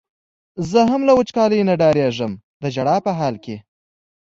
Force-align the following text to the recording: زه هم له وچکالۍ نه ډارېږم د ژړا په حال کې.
زه 0.71 0.79
هم 0.91 1.01
له 1.07 1.13
وچکالۍ 1.19 1.61
نه 1.69 1.73
ډارېږم 1.79 2.31
د 2.61 2.63
ژړا 2.75 2.95
په 3.05 3.11
حال 3.19 3.35
کې. 3.43 3.55